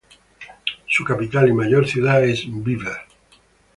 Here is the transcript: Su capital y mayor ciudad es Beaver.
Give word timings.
Su 0.87 1.03
capital 1.03 1.49
y 1.49 1.53
mayor 1.53 1.87
ciudad 1.87 2.23
es 2.25 2.45
Beaver. 2.49 3.01